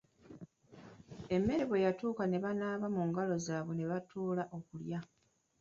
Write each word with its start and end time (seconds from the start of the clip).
Emmere 1.35 1.63
bwe 1.67 1.83
yatuuka 1.85 2.23
ne 2.27 2.37
banaaba 2.43 2.87
mungalo 2.95 3.33
zaabwe 3.45 3.73
ne 3.75 3.85
batuula 3.91 4.43
okulya. 4.57 4.99